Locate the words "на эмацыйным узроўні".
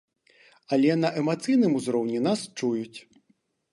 1.01-2.19